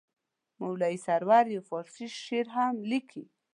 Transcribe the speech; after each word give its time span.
مولوي 0.59 0.97
سرور 1.05 1.45
یو 1.53 1.61
فارسي 1.69 2.05
شعر 2.23 2.47
هم 2.55 2.75
لیکلی. 2.89 3.25